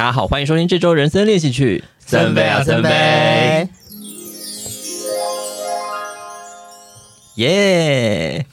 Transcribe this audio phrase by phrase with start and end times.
[0.00, 1.84] 大家好，欢迎收听这周人生练习曲。
[1.98, 3.68] 森威啊，森威！
[7.34, 8.46] 耶！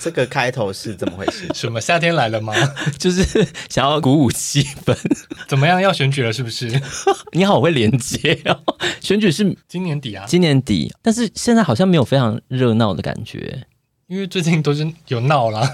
[0.00, 1.46] 这个开头是怎么回事？
[1.52, 2.54] 什么夏天来了吗？
[2.98, 4.96] 就是想要鼓舞气氛。
[5.46, 5.78] 怎么样？
[5.78, 6.80] 要选举了是不是？
[7.32, 8.58] 你好，我会连接哦。
[9.02, 10.90] 选举是今年底啊，今年底。
[11.02, 13.66] 但是现在好像没有非常热闹的感觉，
[14.06, 15.70] 因为最近都是有闹啦。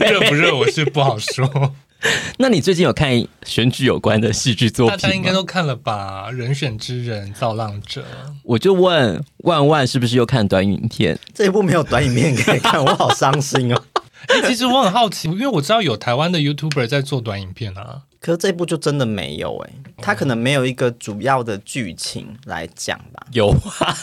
[0.00, 1.76] 热不热我是不好说。
[2.38, 3.10] 那你最近有看
[3.44, 4.98] 选举有关的戏剧作品？
[4.98, 6.30] 大家应该都看了吧？
[6.30, 8.04] 人选之人，造浪者。
[8.42, 11.18] 我就问万万是不是又看短影片？
[11.32, 13.82] 这一部没有短影片可以看，我好伤心哦。
[14.28, 18.02] 哎、欸，其实我很好奇，因为我知道有台湾的 YouTuber 在做短影片啊。
[18.20, 23.26] 可是这一部就真的没有哎、欸，他可能没有一个主要的剧情来讲吧？
[23.32, 23.48] 有
[23.80, 23.96] 啊，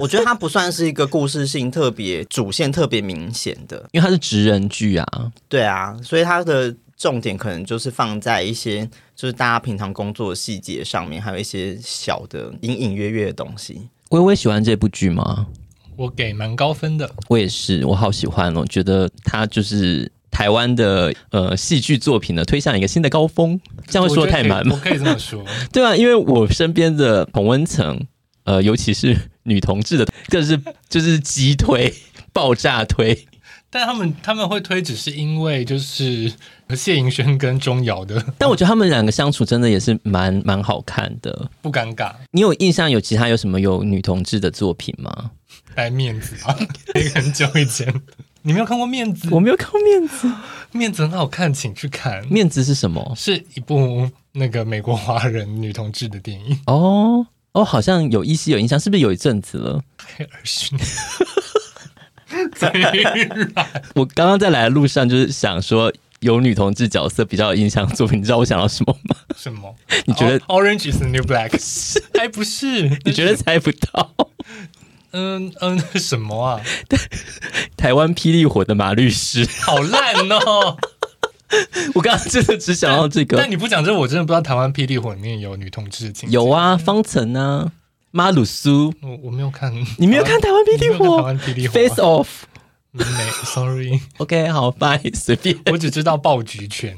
[0.00, 5.06] 我觉得它不算是一个故事性特别、主线特别明显的，因为它是职人剧啊。
[5.48, 6.74] 对啊，所以它的。
[7.00, 8.86] 重点可能就是放在一些
[9.16, 13.88] 就是大家平常工作的细节上面，还有一些小的隐隐约约的东西。
[14.10, 15.46] 微微喜欢这部剧吗？
[15.96, 17.10] 我给蛮高分的。
[17.28, 23.58] 我也是，我好喜欢哦，觉得它就是台湾的呃戏剧作品呢，推向一个新的高峰。
[23.86, 24.76] 这样会说得太满吗？
[24.76, 25.42] 我可以这么说。
[25.72, 27.98] 对啊，因为我身边的同温层，
[28.44, 30.60] 呃，尤其是女同志的，更是
[30.90, 31.94] 就是激推、
[32.34, 33.26] 爆炸推。
[33.70, 36.32] 但他们他们会推，只是因为就是
[36.76, 38.22] 谢盈萱跟钟瑶的。
[38.36, 42.12] 但我觉得他们两个相处真的也是蛮蛮好看的，不尴尬。
[42.32, 45.30] 你有印象有其他有什么有女同志的作品吗？
[45.76, 46.56] 爱面子啊，
[47.14, 47.92] 很久以前，
[48.42, 49.28] 你没有看过面子？
[49.30, 50.28] 我没有看过面子，
[50.72, 52.26] 面子很好看，请去看。
[52.28, 53.12] 面子是什么？
[53.16, 56.58] 是一部那个美国华人女同志的电影。
[56.66, 59.80] 哦哦，好像有依稀有印象，是不是有一阵子了？
[59.96, 60.26] 太
[63.94, 69.16] 我刚刚在来的路上就是想说，有女同志角色比较有印象作品，你知道我想到什么吗？
[69.36, 69.74] 什么？
[70.06, 71.50] 你觉得 Orange is the New Black？
[72.18, 72.88] 还不是？
[73.04, 74.10] 你觉得猜不到？
[75.12, 76.60] 嗯嗯， 什么啊？
[77.76, 80.76] 台湾霹雳火的马律师，好烂哦！
[81.94, 86.34] 我刚刚真的只想到这个，但，但你不讲这，我真的不知道台湾霹雳火里面有女同志的情节。
[86.34, 87.72] 有啊，方程啊。
[88.12, 91.18] 马鲁苏，我我没有看，你没有看台湾霹雳火？
[91.18, 92.26] 台湾霹雳火，Face Off，
[92.92, 93.04] 没
[93.44, 95.56] ，Sorry，OK，好，Bye，随便。
[95.70, 96.96] 我只知道爆菊拳，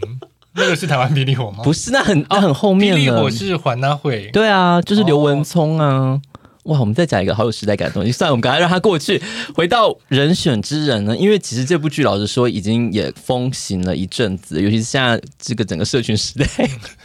[0.54, 1.62] 那个是台湾霹雳火吗？
[1.62, 3.00] 不是，那很那很后面了。
[3.00, 6.20] 霹雳火是环大会，对啊，就是刘文聪啊。
[6.64, 9.20] 哇，我们再讲一个好有时代感的东西，算了，我们赶快让他过去。
[9.54, 16.46] 回到人选之人呢，因为其实这部剧老实说已经也风行了一阵子，尤其是现在这个整个社群时代，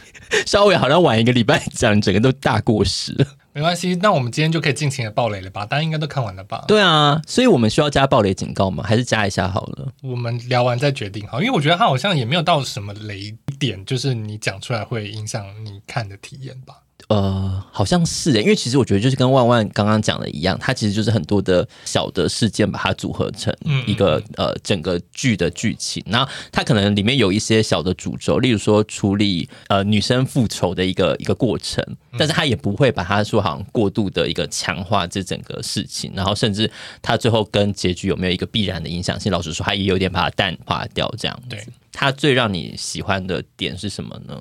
[0.46, 3.26] 稍微好像晚一个礼拜讲，整个都大过时了。
[3.58, 5.66] 没关系，那我们今天就可以尽情的暴雷了吧？
[5.66, 6.64] 大家应该都看完了吧？
[6.68, 8.84] 对啊，所以我们需要加暴雷警告吗？
[8.86, 9.88] 还是加一下好了？
[10.00, 16.76] 我们聊完再决定好，因为我觉得它好像也没有到什么雷点，就是你讲出来会影响你看的体验吧。
[17.08, 23.54] 呃，好像是诶，因为其实我觉得就是跟万万刚刚讲的一样，它其实就是很多的小的事件把它组合成
[23.86, 26.04] 一个呃整个剧的剧情。
[26.06, 31.82] 然后它可能里面有一些小的主轴，例如说处理呃女生复仇的一个一个过程，
[32.18, 36.12] 但是它也不会把它说好像过度的一个强化这整个事情。
[36.14, 36.70] 然后甚至
[37.00, 41.56] 它最后跟结局有没有一个必然的影响性，老实说，它也有点把它淡化掉这样子。
[41.56, 44.38] 对，它最让你喜欢的点是什么呢？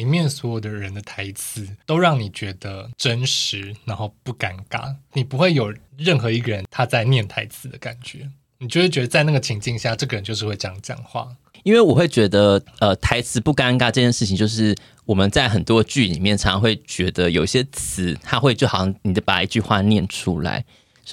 [0.00, 4.94] 里面所有的人的台词都让你觉得真实，然后不尴尬。
[5.12, 11.28] 你不会有任何一个人他在念台词的感觉，你就会觉得在那个情境下，这个人就是会这样讲话。
[11.64, 14.74] 因为我会觉得，呃，台词不尴尬这件事情，就是
[15.04, 20.64] 我们在很多剧里面常常会觉得有些词，他会就好像你的把一句话念出来。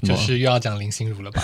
[0.03, 1.41] 就是又要讲林心如了吧？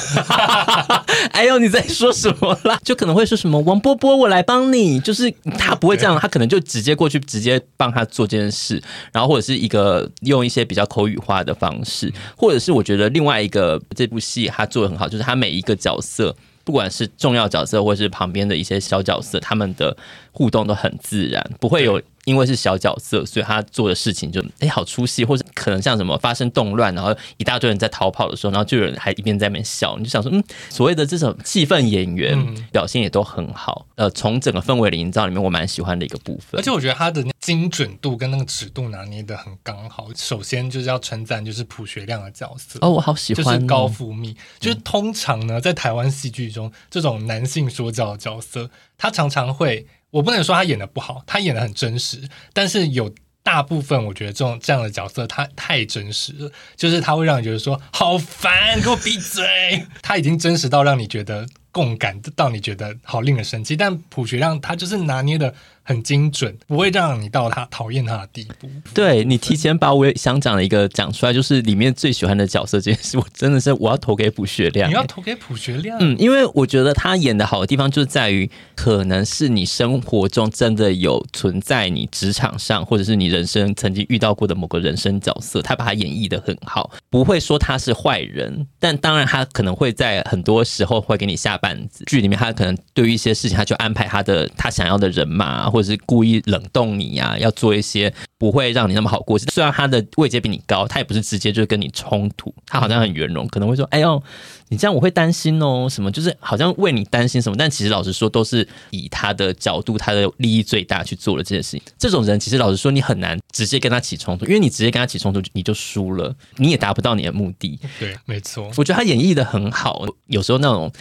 [1.31, 2.80] 哎呦，你在说什么啦？
[2.84, 5.00] 就可能会说什么王波波，我来帮你。
[5.00, 8.81] 就是他不会这样，他可能就直接过去，直接帮他做这件事。
[9.12, 19.96] 然后或者是一个用一些比较口语化的方式，或者是我觉得另外一个这部戏他做的很好，就是他每一个角色，不管是重要角色或者是旁边的一些小角色，他们的
[20.31, 22.02] 互动都很自然，不会有。
[22.25, 32.37] 因为是小角色，所以他做的事情就哎好出戏，或者可能像什么发生动乱，然后一大堆人在逃跑的时候，然后就有人还一边在那边笑，你就想说，嗯，所谓的这种气氛演员
[32.72, 33.85] 表现也都很好。
[33.96, 36.59] 呃，从整个氛围的营造里面，我蛮喜欢的一个部分。
[36.59, 40.08] 而且我觉得他的精准度跟那个尺度拿捏的很刚好。
[40.16, 44.35] 首先就是要称赞，就是朴学亮的角色哦，我好喜欢，就是高富密。
[44.59, 49.85] 就是通常呢，在台湾戏剧中，这种男性说教的角色，他常常会。
[50.14, 52.22] 我不能说他演的不好，他演的很真实，
[52.54, 53.12] 但是有
[53.42, 59.88] 大部分我觉得这种这样的角色他太真实了，就是他会让你觉得说好烦，给我闭嘴。
[60.04, 63.76] 他已经真实到让你觉得共感，到你觉得好令人生气。
[63.76, 68.70] 但朴学亮他就是拿捏的很精准，不会让你到他讨厌他的地步。
[68.94, 74.90] 对，你提前把我想讲的一个讲出来，就是里面最喜欢的角色这件事，我真的是我要投给卜学亮。
[74.90, 75.97] 你要投给卜学亮？
[76.00, 92.06] 嗯，因为我觉得他演的好的地方就在于，可能是你生活中真的有存在你职场上，或者是你人生曾经遇到过的某个人生角色，他把他演绎的很好，不会说他是坏人，但当然他可能会在很多时候会给你下绊子。
[92.06, 95.72] 剧里面他可能对于一些事情，他就安排他的他想要的人马。
[95.73, 99.40] 或者是故意冷冻你呀、啊，要做一些不会让你那么好过。
[99.40, 104.22] 虽然他的位阶比你高，他也不是直接就跟你冲突，他好像很圆融，可能会说：“哎呦，
[104.70, 111.81] 你这样我会担心哦，什么就是好像为你担心什么。”但其实老实说，都是以他的角度、他的利益最大去做了这件事情。
[111.97, 117.79] 这种人其实老实说，你很难直接跟他起冲突，因为你直接跟他起冲突，你就输了，你也达不到你的目的。
[117.99, 118.72] 对，没错。
[118.78, 120.91] 我觉得他演绎的很好，有时候那种。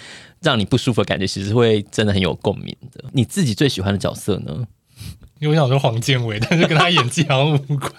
[0.42, 3.04] 让你不舒服的感觉，其实会真的很有共鸣的。
[3.12, 4.66] 你自己最喜欢的角色呢？
[5.40, 7.92] 因为我想说黄建伟，但是跟他演技好像无关。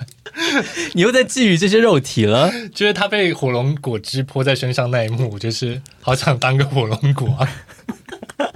[0.94, 2.50] 你又在觊觎这些肉体了？
[2.74, 7.50] 就是他被火龙果汁泼在身上那一幕，我就是好想当个火龙果啊。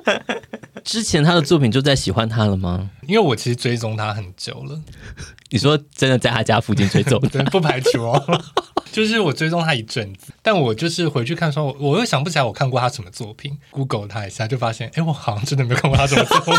[0.87, 2.89] 之前他的作品就在喜欢他了吗？
[3.05, 4.81] 因为我其实追踪他很久了。
[5.51, 7.19] 你说真的在他家附近追踪？
[7.29, 8.41] 对，不排除哦。
[8.93, 13.57] 就是我追踪他一阵子，但我就是回去看说，我又想不起来我看过他什么作品。
[13.69, 16.55] Google 他一下就发现，哎，我好像真的没有看过他什么作品。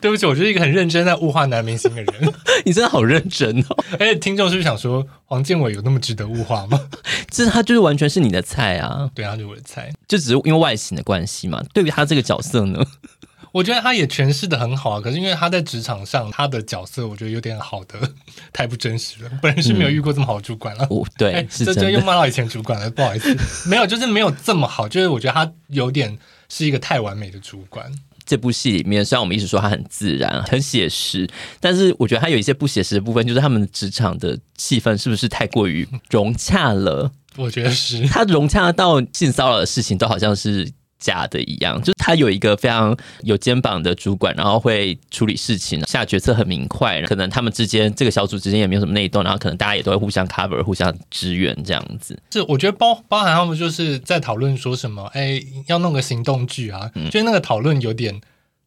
[0.00, 2.34] 对不起，我就是一个很认真在物化男明星的人。
[2.64, 3.84] 你真的好认真哦！
[3.92, 6.80] 而且听众是不是想说，黄建伟有那么值得物化吗？
[7.28, 9.08] 这他就是完全是你的菜啊！
[9.14, 11.62] 对，啊就是我的菜，就只是因为外形的关系嘛。
[11.74, 12.82] 对于他这个角色呢？
[13.52, 17.96] 我觉得他也诠释的很好啊，可是因为他在职场上他的角色，我觉得有点好的
[18.52, 19.30] 太不真实了。
[19.42, 20.86] 本人是没有遇过这么好的主管了。
[20.88, 23.36] 哦，对，这这又骂到以前主管了，不好意思，
[23.68, 24.88] 没有，就是没有这么好。
[24.88, 26.18] 就是我觉得他有点
[26.48, 27.92] 是一个太完美的主管。
[28.24, 31.28] 这部戏里面，虽然我们一直说他很自然、很写实，
[31.60, 37.10] 但是我觉得他有一些不写实的部分，就是他们职场的气氛是不是太过于融洽了？
[37.36, 40.72] 我觉得是，他融洽到性骚扰的事情都好像是。
[41.02, 47.02] 假的一样，就是他有一个非常有肩膀的主管，然后会处理事情，下决策很明快。
[47.02, 52.16] 可能他们之间这个小组之间也没有什么内斗，然后可能大家也都会互相 cover、互相支援这样子。
[52.30, 58.20] 是，我觉得包包含他们就是在讨论说什么，哎，要弄个行动剧啊，嗯、就是那个讨论有点，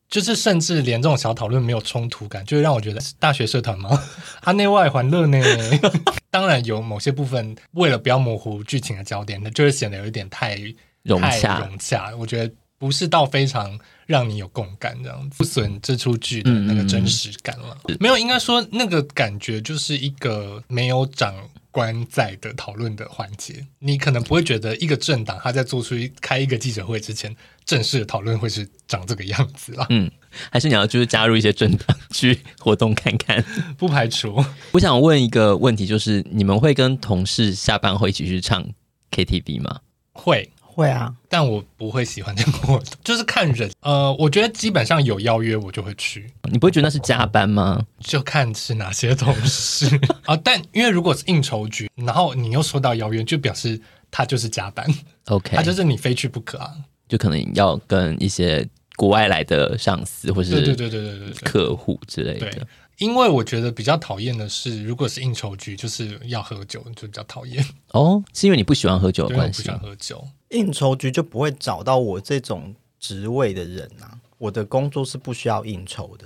[0.09, 4.03] 就是甚至连这种小讨论没有冲突感，就会让我觉得大学社团吗？
[4.43, 5.39] 啊，内外环乐呢？
[6.29, 10.59] 当然有某些部分为了不要模糊剧情的焦点，那就是显得有一点太。
[11.05, 17.77] 融洽，融洽，我觉得不是到非常让你有共感这样子，不损这出剧的那个真实感了。
[17.99, 21.33] 没有，应该说那个感觉就是一个没有长
[21.71, 23.65] 官在的讨论的环节。
[23.79, 29.85] 你可能不会觉得一个政党他在做出一开一个记者会之前，正式的讨论会是长这个样子啦。
[29.89, 30.09] 嗯，
[30.49, 33.43] 还是你要就是加入一些政党 去活动看看，
[33.77, 34.43] 不排除。
[34.71, 38.65] 我想问一个问题，就是你们会跟同事下班后一起去唱
[39.11, 39.79] KTV 吗？
[40.13, 40.49] 会。
[40.75, 43.71] 会啊，但我不会喜欢这个活动， 就是看人。
[43.79, 46.29] 呃，我觉得基本上有邀约我就会去。
[46.51, 47.81] 你不会觉得那是加班吗？
[47.99, 49.87] 就看是哪些同事
[50.25, 50.35] 啊。
[50.43, 53.79] 但因为如果是应酬局，然后你又收到邀约，就表示
[54.11, 54.85] 他就是加班。
[55.27, 56.73] OK，他就是你非去不可啊。
[57.07, 58.67] 就可能要跟一些
[58.97, 62.67] 国外来的上司或是对对对对对对客户之类的。
[62.97, 67.61] 因为我觉得比较讨厌的是，如果是应酬局，就是要喝酒，就比较讨厌。
[67.91, 69.63] 哦，是因为你不喜欢喝酒的关系？
[69.63, 74.17] 不喜欢喝酒，应酬局就不会找到我这种职位的人啊。
[74.37, 76.25] 我的工作是不需要应酬的，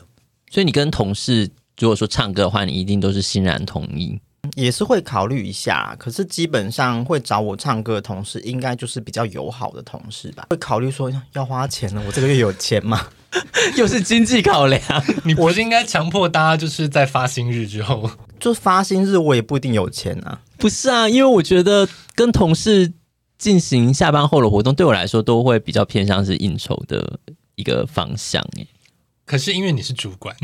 [0.50, 4.20] 所以你跟同事如果说唱歌的话，你一定都是欣然同意。
[4.56, 10.48] 也是会考虑一下，可是基本上会找我唱歌的同事，应该就是比较友好的同事吧？
[10.50, 13.08] 会考虑说要花钱了，我这个月有钱吗？
[13.78, 14.82] 又是经济考量，
[15.24, 18.10] 你不是应该强迫大家就是在发薪日之后，
[18.40, 20.42] 就发薪日，我也不一定有钱啊。
[20.58, 22.92] 不是啊，因为我觉得跟同事
[23.40, 27.20] 进行下班后的活动，对我来说都会比较偏向是应酬的
[27.56, 28.46] 一个方向。
[29.26, 30.36] 可是因为你是主管。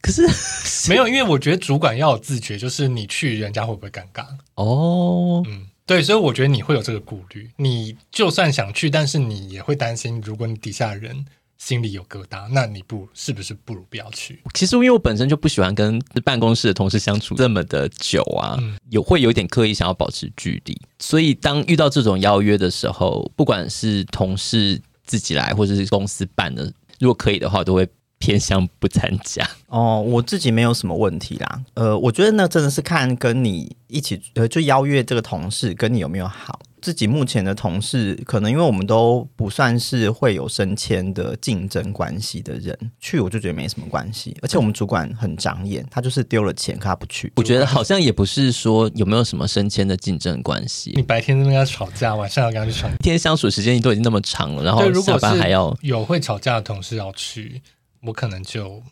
[0.00, 0.22] 可是
[0.90, 4.26] 没有，因为我觉得主管要有自觉，就是你去人家会不会尴尬？
[4.54, 7.50] 哦，嗯，对，所以我觉得你会有这个顾虑。
[7.56, 11.24] 你就算想去，但是你也会担心，如果你底下人
[11.64, 14.38] 心里有疙瘩，那你不是不是不如不要去？
[14.52, 20.78] 其实因为我本身就不喜欢跟办公室的同事相处这么的久啊，嗯、有会有点刻意想要保持距离。
[20.98, 27.88] 所以当遇到这种邀约的时候，不管是同事自己来，或者是公司办的，如果可以的话，都会。
[28.16, 31.60] 偏向不参加哦，我自己没有什么问题啦。
[31.74, 36.58] 呃，我觉得那真的是看跟你一起呃，就邀约这个同事跟你有没有好。
[36.84, 44.36] 自己目前的同事，可能因为我们都不算是会有升迁的竞争关系的人，去我就觉得没什么关系。
[44.42, 47.32] 而且我们主管很长眼，他就是丢了钱，可他不去。
[47.36, 50.92] 我觉得好像也不是说有没有什么升迁的竞争关系。
[50.94, 57.62] 你白天在那边要吵架，晚上要跟他去吵，一天相处时间都已经那么长了，然后下班还要有会吵架的同事要去。
[58.06, 58.82] 我可能就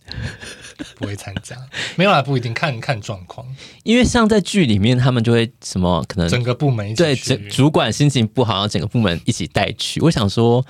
[0.96, 1.56] 不会参加，
[1.96, 3.46] 没有啦，不一定看看状况。
[3.82, 10.00] 因为像在剧里面，他们就会什么可能整个部门一起对，整主管心情不好，然后整个部门一起带去。
[10.00, 10.64] 我想说，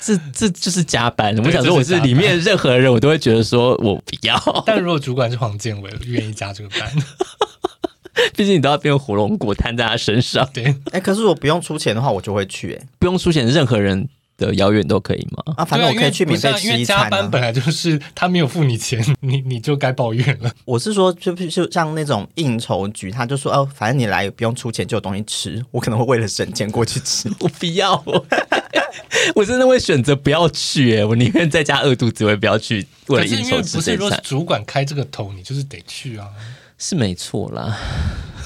[0.00, 1.36] 这这就是加班。
[1.38, 4.62] 我想说，我是里面任何人，我都会觉得说我不要。
[4.66, 6.92] 但如果主管是黄建伟，愿意加这个班，
[8.34, 10.48] 毕竟你都要变火龙果摊在他身上。
[10.52, 12.74] 对，哎、欸，可是我不用出钱的话，我就会去、欸。
[12.74, 14.08] 哎，不用出钱，任何人。
[14.38, 15.54] 的遥远都可以吗？
[15.56, 17.02] 啊，反正我可以去免费吃一餐、啊。
[17.04, 20.50] 加班本来就是他没有付你钱，你你就该抱怨了。
[20.64, 27.28] 我是说，就就像那种应酬局，他就说哦，反正你来不用出钱就有东西吃，我可能会为了省钱过去吃。
[27.40, 28.02] 我不要，
[29.34, 31.00] 我真的会选择不要去、欸。
[31.00, 33.76] 哎，我宁愿在家饿肚子，我也不要去为了应酬吃。
[33.76, 36.28] 不是说主管开这个头，你就是得去啊，
[36.78, 37.76] 是没错啦。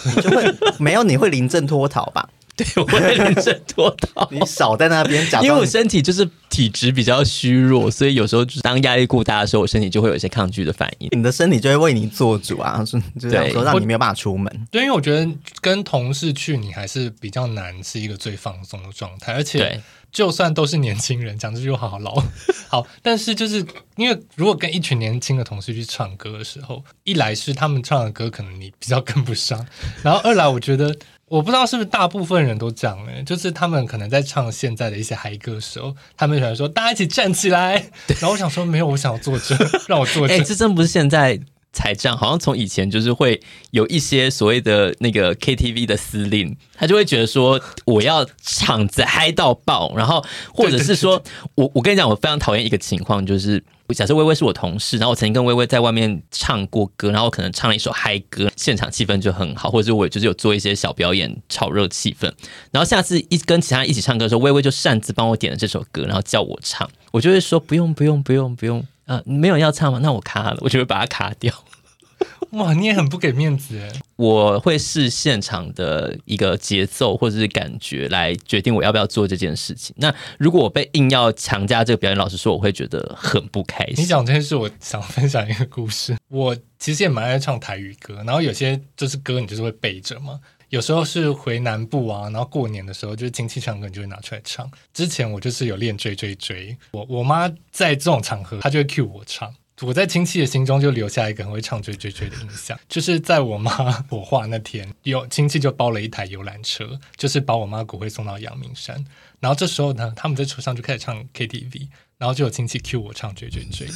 [0.05, 2.29] 你就会没有，你会临阵脱逃吧？
[2.57, 4.29] 对，我会临阵脱到。
[4.31, 11.09] 你少在那边讲，因为我身体就是体质比较虚弱，所以有时候就是当压力过大的时候，我身体就会有一些抗拒的反应。
[11.13, 12.85] 你的身体就会为你做主啊，
[13.19, 14.67] 就这样说，让你没有办法出门。
[14.71, 15.27] 对，因为我觉得
[15.63, 19.81] 跟同事去，你还是比较难是一个最放松的状态，而且
[20.13, 22.23] 就算都是年轻人，讲这句话好老
[22.69, 23.65] 好，但是就是
[23.97, 29.67] 因为如果跟一群年轻的同事去唱歌的时候，一来是他们唱的歌可能你比较跟不上，
[30.03, 30.95] 然后二来我觉得。
[31.33, 33.23] 我不知道是不是大部分人都这样呢？
[33.25, 37.73] 就是他们可能在唱现在的一些嗨歌的时候，他们喜欢说大家一起站起来，
[38.21, 39.57] 然后我想说没有，我想要坐着，
[39.89, 40.35] 让我坐着。
[40.35, 41.41] 哎、欸，这真不是现在
[41.73, 51.23] 才这样，好像从以前就是会有一些所谓的那个 KTV 的司令，他就会觉得说我要场子嗨到爆，然后或者是说
[51.55, 53.63] 我我跟你讲，我非常讨厌一个情况就是。
[53.93, 62.33] 假设薇薇是我同事，然后我曾经跟薇薇在外面唱过歌，然后可能唱了一首嗨歌，现场气氛就很好，或者是我就是有做一些小表演炒热气氛。
[62.71, 69.99] 然后下次一跟其他人一起唱歌的时候，薇薇就擅自帮我点了这首歌，然后叫我唱，我就会说不用不用不用不用啊，没有人要唱吗？
[70.03, 71.53] 那我卡了，我就会把它卡掉。
[72.53, 73.91] 哇，你也很不给面子哎！
[74.17, 79.95] 我会视现场的一个节奏或者是感觉来决定我要不要做这件事情。
[79.99, 83.95] 那如果我被硬要强加这个表演，老师说，我会觉得很不开心。
[83.97, 86.15] 你讲这件事，我想分享一个故事。
[86.29, 90.39] 我其实也蛮爱唱台语歌，然后有些就是歌你就是会背着嘛。
[90.73, 94.71] 有时候是回南部啊，然后过年的时候就是亲戚唱歌，你就会拿出来唱。
[94.95, 99.55] 之前我就是有练追追追，我我妈在这种场合，她就会 cue 我唱。
[99.83, 103.71] 我在亲戚的心中就留下一个很会唱追追追的印象，就是在我妈
[104.09, 109.05] 火化那天，有亲戚就包了一台游览车，就是把我妈骨灰送到阳明山。
[109.41, 113.87] 然后这时候呢，他们在车上就开始唱 KTV，然后就有亲戚 cue 我唱追追追，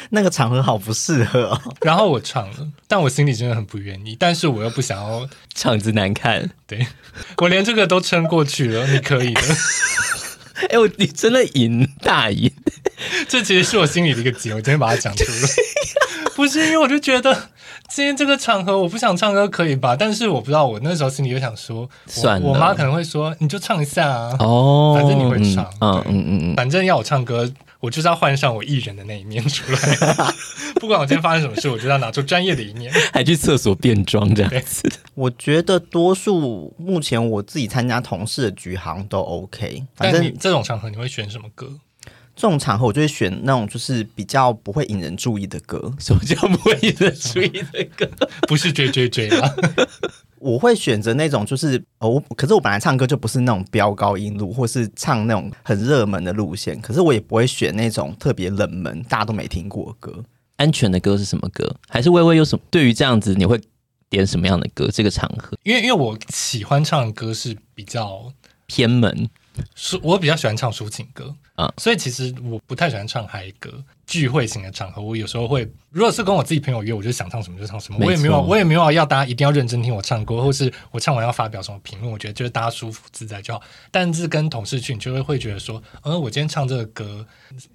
[0.10, 1.60] 那个场合好不适合哦。
[1.82, 6.86] 然后我唱了，但我心里真的很不愿意，但是我又不想要场子难看， 对，
[7.38, 9.42] 我连这个都撑过去了，你可以的。
[10.62, 12.52] 哎、欸，我你真的赢大赢，
[13.28, 15.48] 这其实是我心里的一个结，我今天把它讲出来。
[16.36, 17.34] 不是因为我就觉得
[17.88, 19.96] 今天这个场合我不想唱歌可以吧？
[19.96, 21.88] 但是我不知道我那时候心里就想说，
[22.42, 27.50] 我妈可能会说你就唱一下啊，哦，反正你会唱，嗯嗯嗯嗯，反正要我唱歌。
[27.80, 29.78] 我就是要换上我艺人的那一面出来，
[30.80, 34.88] 不管我今天发生什么事，我就要拿出专业的一面， 还去厕所变装这样子。
[35.14, 39.82] 我觉得多数目前我自己参加同事的局好像都 OK。
[39.94, 41.72] 反正你这种场合你会选什么歌？
[42.36, 45.92] 这种场合我就会选那种就是比较不会引人注意的歌。
[45.98, 48.08] 什么叫不会引人注意的歌？
[48.48, 49.54] 不是追追追啊。
[50.40, 56.80] 我会选择那种就是哦，可是我本来唱歌就不是那种飙高音路，或是唱那种很热门的路线。
[56.80, 60.24] 可是我也不会选那种特别冷门、大家都没听过的歌。
[60.56, 61.74] 安全的歌是什么歌？
[61.88, 62.62] 还是微微有什么？
[62.70, 63.60] 对于这样子，你会
[64.08, 64.88] 点什么样的歌？
[64.92, 68.32] 这个场合，因为因为我喜欢唱的歌是比较
[68.66, 69.28] 偏门，
[69.74, 73.70] 是我比较喜欢唱抒情歌啊，嗯，所以其实我不太喜欢唱嗨歌。
[74.06, 83.62] 聚会型的场合，我有时候会，如果是跟我自己朋友约，我就想唱什么就唱什么，我也没有，我也没有要大家一定要认真听我唱歌，或是我唱完要发表什么评论，我觉得就是大家舒服自在就好。
[83.92, 87.24] 但是跟同事去，你就会会觉得说，嗯，我今天唱这个歌，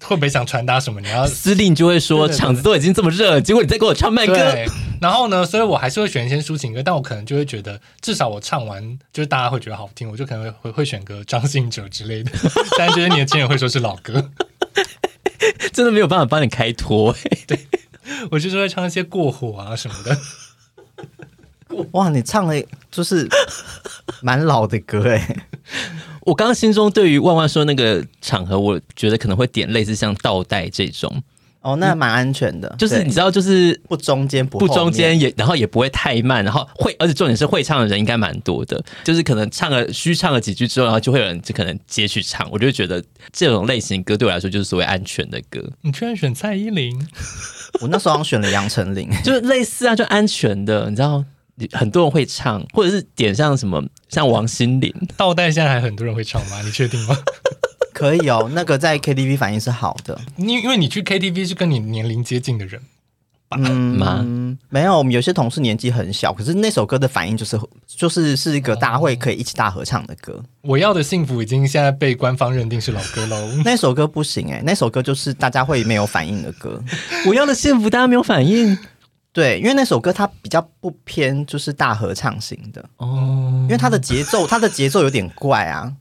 [0.04, 1.00] 会不会想传达什么？
[1.00, 4.34] 你要司令就会说，场子都已经这么热了，结果你再给我唱慢歌。
[4.34, 4.66] 对，
[5.00, 12.30] 然后呢，所以我还是会选一些抒情歌，但我可能就会觉得，至少我唱完就是大家会觉得好听，我就可能会会会选个张信哲之类的，
[12.76, 14.30] 但这些年轻人会说是老歌。
[15.72, 17.66] 真的没有办法帮你开脱，欸，对，
[18.30, 20.18] 我就是会唱一些过火啊什么的。
[21.92, 23.28] 哇，你唱的就是
[24.22, 25.44] 蛮老的歌哎。
[26.22, 31.22] 我刚刚心中对于万万说那个场合，我觉得可能会点类似像倒带这种。
[31.66, 45.60] 哦，那蛮安全的，就是你知道，就是不中间不不中间也，然后也不会太慢，然后会，而且重点是会唱的人应该蛮多的，就是可能唱了虚唱了几句之后，然后就会有人就可能接去唱，我就觉得这种类型歌对我来说就是所谓安全的歌。
[45.82, 46.96] 你居然选蔡依林，
[47.80, 51.24] 我那时候好像选了杨丞琳，就是类似啊，就安全的，你知道，
[51.72, 56.62] 很多人会唱，或者是点像什么像王心凌，倒带现在还很多人会唱吗？
[56.62, 57.16] 你确定吗？
[57.96, 60.20] 可以哦，那个在 KTV 反应是好的。
[60.36, 62.78] 你因为你去 KTV 是跟你年龄接近的人，
[63.56, 64.22] 嗯吗？
[64.68, 70.44] 没有，我们有些同事年纪很小，可是那首歌的反应就是就是是一个大家会可以一起大合唱的歌。
[70.60, 73.48] 我要的幸福已经现在被官方认定是老歌喽。
[73.64, 76.78] 那首歌不行哎、欸，那首歌就是大家会没有反应的歌。
[77.26, 78.76] 我要的幸福大家没有反应。
[79.36, 83.60] 对，因为那首歌它比较不偏，就是大合唱型的哦。
[83.64, 85.92] 因为它的节奏，它的节奏有点怪啊。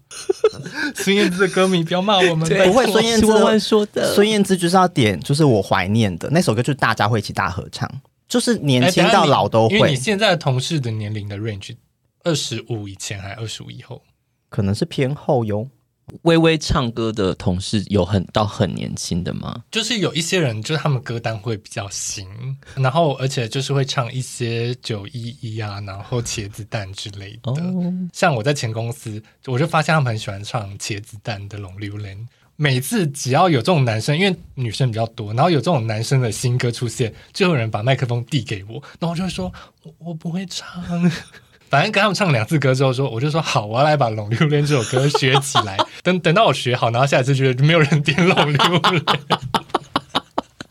[0.96, 2.90] 孙燕姿的歌迷不要骂我们，不会。
[2.90, 7.92] 孙燕姿说的，孙燕姿就是要点，就是我怀念的那首歌，就是大家会一起大合唱，
[8.26, 9.76] 就是年轻到老都会。
[9.76, 11.76] 因为你现在同事的年龄的 range，
[12.24, 14.02] 二十五以前还二十五以后，
[14.48, 15.68] 可能是偏后哟。
[16.22, 19.64] 微微唱歌的同事有很到很年轻的吗？
[19.72, 22.28] 就是有一些人，就是他们歌单会比较新，
[22.76, 27.52] 然后而且就是会唱一些九一一啊，然后茄子蛋之类的。
[27.52, 32.18] 哦、像我在前公司，我就发现他们很喜欢唱茄子蛋的《龙流连》。
[32.58, 39.52] 每次只要有这种男生，因为女生比较多，然后有这种男生的新歌出现，就有人把麦克风递给我，然后我就会说
[39.84, 41.12] 我我不会唱。
[41.70, 45.78] 反正跟他们唱两次歌之后说，我就说好，我要来把《浪流连》这首歌学起来。
[46.04, 49.02] 等等到我学好，然后下一次觉得没有人点《浪流连》，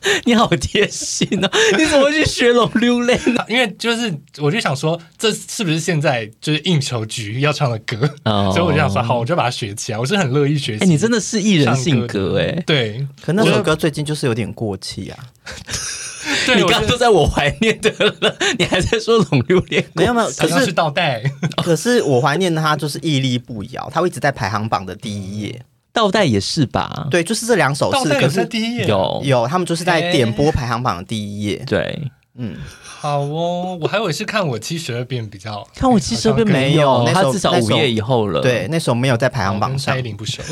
[0.24, 1.50] 你好贴心哦！
[1.78, 3.44] 你怎么会去学《龙溜泪》呢？
[3.48, 8.52] 因为就是我就想说，这是不是现在就是应酬局要唱的歌？Oh.
[8.52, 9.98] 所以我就想说，好，我就把它学起来。
[9.98, 10.84] 我是很乐意学习。
[10.84, 12.62] 哎、欸，你真的是艺人性格哎。
[12.66, 15.18] 对，可那首歌最近就是有点过气啊。
[16.46, 19.84] 对，你刚刚都在我怀念的了，你还在说浪流连？
[19.94, 21.22] 没有没有，可是，是倒带。
[21.62, 25.60] 可是我怀念他就是屹立不摇，他会一直在排行榜的第一页。
[25.94, 27.06] 倒带也是吧？
[27.10, 31.62] 对，就是这两首是，可是第一页有有，他们就是在点播排行榜的第一页。
[31.66, 38.42] 对，嗯，好哦，我还以为是看我七十二变比较，看我七十二变没有，他至少五页以后了。
[38.42, 39.94] 对，那首没有在排行榜上。
[39.94, 40.42] 蔡依林不熟，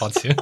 [0.00, 0.36] 抱歉。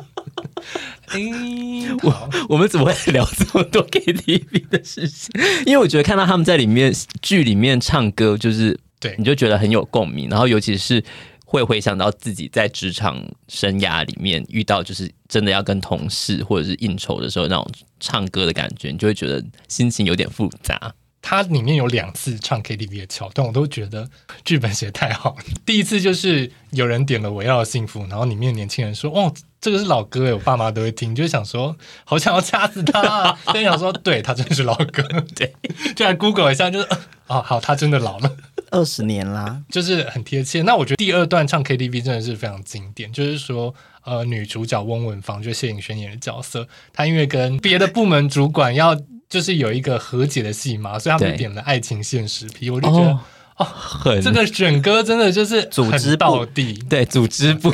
[2.03, 5.31] 我我们怎么会聊这么多 KTV 的事情？
[5.67, 10.29] 因为我觉得看到他们在里面剧里面唱歌，就是对，你就觉得很有共鸣。
[10.29, 11.03] 然后尤其是
[11.51, 17.67] 会回想到自己在职场生涯里面遇到，就是真的要跟同事或者是应酬的时候那种
[17.99, 20.95] 唱歌的感觉，你就会觉得心情有点复杂。
[21.23, 24.09] 它里面有两次唱 KTV 的桥段，我都觉得
[24.45, 25.37] 剧本写太好。
[25.65, 35.03] 第一次就是有人点了《我要的幸福》，然后里面年轻人说：“哦。”这个是老歌诶，我爸妈都会听，就想说好想要掐死他，啊，就想说对他真的是老歌，
[35.35, 35.53] 对，
[35.97, 36.87] 就来 Google 一下，就是
[37.27, 38.37] 哦好，他真的老了
[38.71, 40.63] 二十年啦，就是很贴切。
[40.63, 48.97] 那我觉得第二段唱 KTV 真的是非常经典，就是说呃女主角翁文芳就谢颖轩演的角色，她因为跟别的部门主管要
[49.29, 53.21] 就是有一个和解的戏嘛，所以他们点了《爱情现实皮》，我就觉得哦，
[53.57, 57.73] 哦很这个选歌真的就是组织到底，对组织部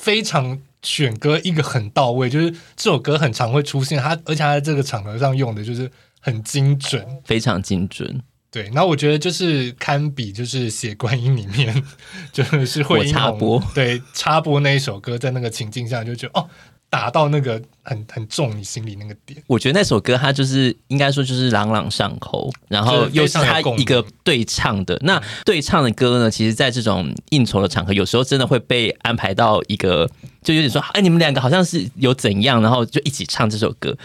[0.00, 0.58] 非常。
[0.84, 8.20] 选歌一个很到位，就是这首歌很常会出现，它而且它在这个场合上用的就是很精准，非常精准。
[8.52, 11.82] 对，那我觉得就是堪比就是《写观音》里面
[12.30, 16.48] 就是会插播，对插播那一首歌，在那个情境下就觉得哦。
[16.92, 24.96] 打到那个很很重你心里那个点，我觉得那首歌它就是应该说就是朗朗上口，然后又是它一个对唱的。
[25.02, 30.08] 那对唱的歌呢，其实在这种应酬的场合，有时候真的会被安排到一个，
[30.42, 33.96] 就有点说，哎，你们两个好像是有怎样，然后就一起唱这首歌。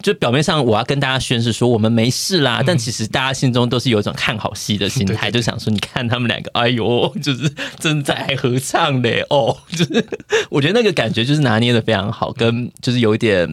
[0.00, 10.06] 就表面上我要跟大家宣示说我们没事啦，但其实大家心中都是有一种看好戏的心态， 就想说，你看他们两个，哎呦，就是正在合唱嘞，哦，就是
[10.48, 12.32] 我觉得那个感觉就是拿捏的非常好。
[12.36, 13.48] 跟就是有一点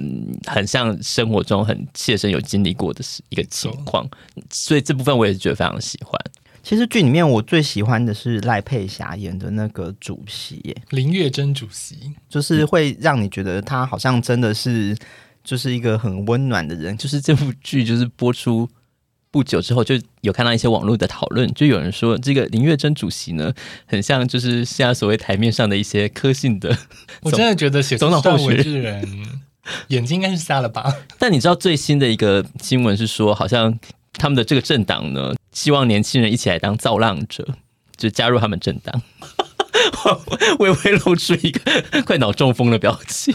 [0.46, 4.08] 很像生活中很切身有经历过的一个情况，
[4.52, 6.20] 所以这部分我也是觉得非常喜欢。
[6.62, 14.96] 其实剧里面我最喜欢的是赖佩霞演的那个主席林月珍主席，就是会让你觉得他好像真的是
[15.44, 16.96] 就是一个很温暖的人。
[16.98, 18.70] 就是这部剧就是播出。
[19.34, 23.52] 不久之后就有看到一些网络的讨论，就有人说这个林月珍主席呢，
[23.88, 26.78] 很像就是现在所谓台面上的一些科信的。
[27.24, 29.04] 我真的觉得写总统候选人
[29.90, 30.94] 眼睛应该是瞎了吧？
[31.18, 33.78] 但你知道最新的一个新闻是说，好像
[34.14, 37.48] 他们的这个政党呢，希望年轻人一起来当造浪者，
[37.96, 39.02] 就加入他们政党。
[40.60, 41.62] 微微露出一个
[42.06, 43.34] 快脑中风的表情。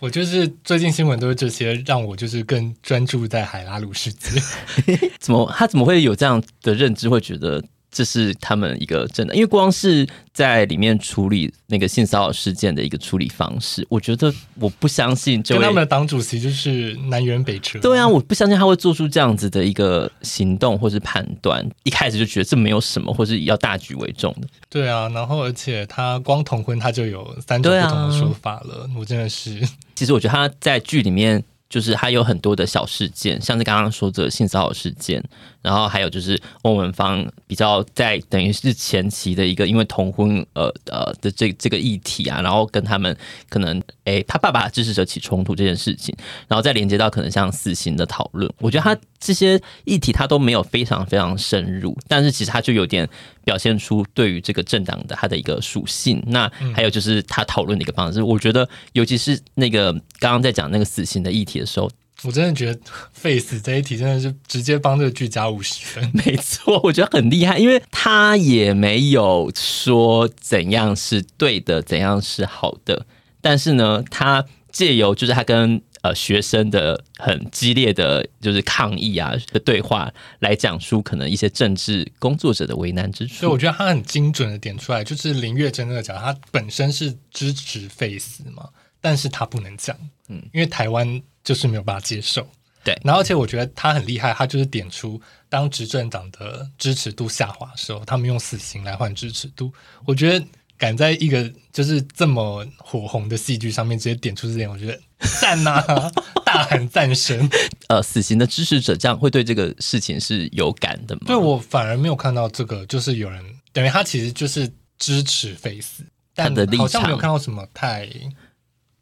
[0.00, 4.40] 我就是最近新闻都是这些，让我就是更专注在海拉鲁世界。
[5.20, 7.08] 怎么他怎么会有这样的认知？
[7.08, 7.62] 会觉得？
[7.92, 15.42] 这是他们一个真的，因为光是在里面处理那个性骚扰事件的一个处理方式，我觉得我不相信。
[15.42, 17.78] 就他们的党主席就是南辕北辙。
[17.80, 24.48] 对啊，我不相信他会做出这样子的一个行动或是判断，一开始就觉得这没有什么，或是要大局为重的。
[24.70, 29.60] 对啊，然后而且他光同婚他就有三种不同的说法了，我真的是。
[29.94, 31.44] 其实我觉得他在剧里面。
[31.72, 35.24] 就是他有很多的小事件，像是刚刚说的性骚扰事件，
[35.62, 43.16] 然后还有就是欧文方比较在等于是前期的一个因为同婚呃呃的这这个议题啊，然后跟他们
[43.48, 46.14] 可能诶他爸爸支持者起冲突这件事情，
[46.46, 53.08] 然后再连接到可能像死刑的讨论，我觉得他这些议题他都没有非常非常深入，但是其实他就有点
[53.44, 56.20] 表现出对于这个政党的他的一个属性。
[56.26, 61.52] 那还有就是他讨论的一个方式，我觉得尤其是那个刚刚在讲那个死刑的议题。
[61.62, 61.88] 的时候，
[62.24, 62.80] 我真的觉得
[63.12, 66.10] Face 这一题真的是直接帮这个剧加五十分。
[66.14, 73.06] 没错，我觉得很厉害，因为他也没有说怎样是对的，怎样是好的。
[73.40, 83.34] 但是呢，他借由就是他跟呃学生的很激烈的就是抗议啊的对话，来讲述可能一些政治工作者的为难之处。
[83.34, 88.68] 所以我觉得他很精准的点出来，就是林月真的讲，他本身是支持 Face 嘛，
[89.00, 89.96] 但是他不能讲，
[90.28, 91.22] 嗯，因为台湾。
[91.44, 92.46] 就是没有办法接受，
[92.84, 92.96] 对。
[93.02, 99.72] 然后，而且我觉得他很厉害，他就是点出当执政党的支持度下滑的时候，他们用死刑来换支持度。
[100.04, 100.46] 我觉得
[100.82, 104.98] 敢在一个就是这么火红的戏剧上面直接点出这点，我觉得
[105.40, 106.10] 赞呐、啊，
[106.44, 107.48] 大喊赞声。
[107.86, 111.20] 呃，死刑的支持者这样会对这个事情是有感的吗？
[111.26, 113.40] 对，我反而没有看到这个，就是有人
[113.72, 114.68] 等于他其实就是
[114.98, 116.02] 支持 Face，
[116.34, 118.08] 但好像没有看到什么太。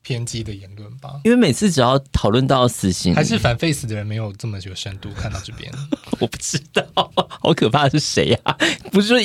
[0.02, 5.10] 偏激的言论吧，因为每次只要讨论到死刑，还是反 face 的人没有这么有深度。
[5.12, 5.70] 看到这边，
[6.18, 6.82] 我不知道，
[7.28, 8.56] 好可怕的是谁呀、啊？
[8.90, 9.18] 不是说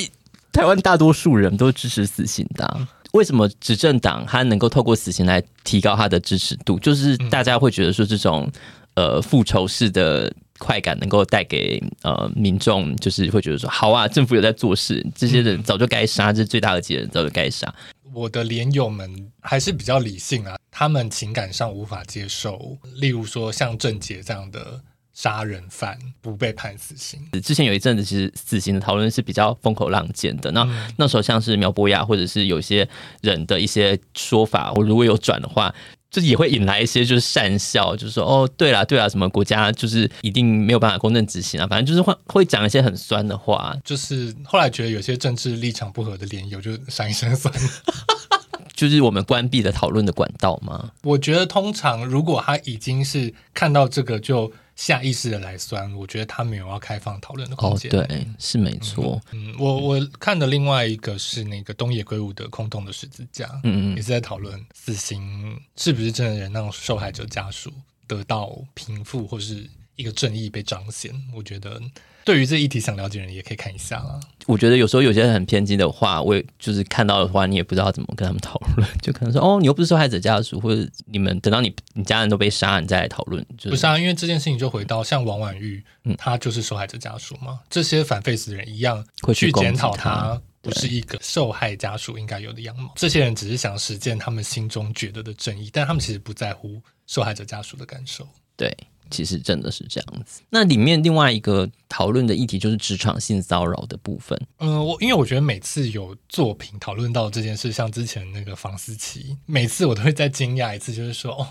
[0.56, 6.80] 台湾大多数人都支持死刑的、啊，为什么执政党他能够透过死刑来提高他的支持度？
[6.80, 8.50] 就是大家会觉得说这种
[8.94, 17.74] 呃复仇式的快感能够带给呃民众，就是会觉得说好啊，政府有在做事，这些人早就该杀，这最大的人早就该杀。
[18.14, 24.80] 我的连友们还是比较理性啊，他们情感上无法接受，例如说像郑杰这样的
[25.16, 27.20] 杀人犯不被判死刑。
[27.42, 30.52] 之前有一阵子，其实死刑的讨论是比较风口浪尖的。
[30.52, 32.88] 那、嗯、那时候像是苗博雅或者是有些
[33.22, 35.74] 人的一些说法，我如果有转的话，
[36.12, 43.76] 就也会引来一些就是讪笑，就是说哦，对啦对啦，什么国家就是一定没有办法公正执行啊，反正就是会会讲一些很酸的话。
[43.86, 47.62] 就是后来觉得有些政治立场不合的连友就闪一声算了。
[48.76, 50.92] 就是我们关闭的讨论的管道吗？
[51.04, 57.90] 我觉得通常如果他已经是看到这个就下意识的来酸，我觉得他没有要开放讨论的空间。
[57.92, 59.22] 哦，对，是没错。
[59.32, 67.74] 嗯，嗯，我我看的另外一个是那个东野圭吾的《空洞的十字架》，嗯嗯，也是在讨论死刑是不是真的能让受害者家属
[68.06, 71.12] 得到平复，或是一个正义被彰显。
[71.34, 71.82] 我觉得。
[72.26, 74.20] 对于这议题想了解的人也可以看一下啦。
[74.48, 83.46] 我觉得有时候有些人很偏激的话，我也就是看到的话，你也不知道怎么跟他们讨论，就可能说哦，你又不是受害者家属，或者你们等到你你家人都被杀，你再来讨论。
[83.58, 92.92] 就是、不是啊，因为这件事情就回到像王婉玉，嗯，他就是受害者家属嘛，这些反 face 的人一样会去检讨他，不是一个受害家属应该有的样貌。
[92.96, 98.28] 这些人只是想实践他们心中觉得的正义，但他们其实不在乎受害者家属的感受。
[98.56, 98.76] 对。
[99.10, 100.42] 其实真的是这样子。
[100.50, 104.40] 那里面另外一个讨论的议题就是职场性骚扰的部分。
[104.60, 111.48] 嗯，我因为我觉得每次有作品讨论到这件事，像之前那个房思琪，每次我都会再惊讶一次，就是说哦，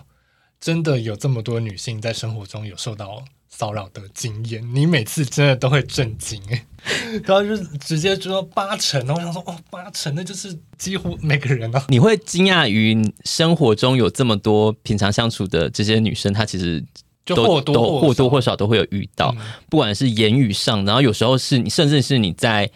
[0.60, 4.74] 真的有这么多女性在生活中有受到骚扰的经验。
[4.74, 6.66] 你每次真的都会震惊哎，
[7.24, 11.84] 然后就直接说八成，我想说哦，八成，那就是几乎每个人啊。
[11.88, 16.84] 你会惊讶于生活中有这么多平常相处的这些女生，她其实。
[17.24, 22.70] 就或多或，或多或少都会有遇到，嗯，不管是言语上，然后有时候是你，甚至是你在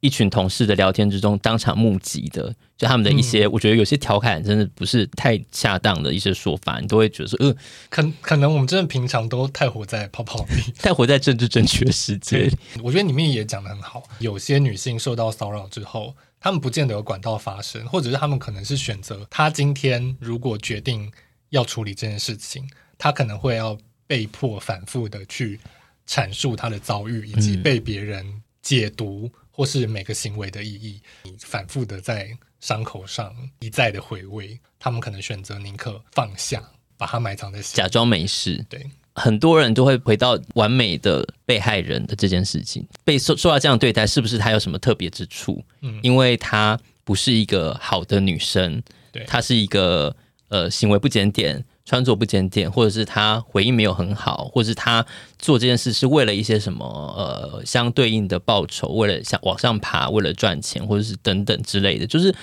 [0.00, 7.56] 一群同事的聊天之中当场目击的，就他们的一些，嗯、我觉得有些调侃真的不是太恰当的一些说法，你都会觉得说，呃，
[7.88, 12.50] 可可能我们真的平常都太活在泡泡里，太活在政治正确的世界。
[12.84, 21.10] 我觉得里面也讲的很好，有些女性受到骚扰之后，她们不见得有管道发声，或者是她们可能是选择，她今天如果决定
[21.48, 23.78] 要处理这件事情，她可能会要。
[24.06, 25.58] 被迫反复的去
[26.06, 36.62] 阐述他的遭遇，以及被别人解读或是每个行为的意义，你反复的在伤口上一再的回味，他们可能选择宁可放下，
[36.96, 38.64] 把它埋藏在心，假装没事。
[38.68, 45.64] 对，很多人都会回到完美的被害人的这件事情，被受受到这样对待，是不是他有什么特别之处？
[45.82, 50.14] 嗯，因为他不是一个好的女生，对，她是一个
[50.48, 51.64] 呃行为不检点。
[51.84, 55.04] 穿着不检点，或者是他回应没有很好，或者是他
[55.38, 62.06] 做这件事是为了一些什么呃相对应的报酬，为了想往上爬，为了赚钱，或者是等等之类的。
[62.06, 62.34] 就是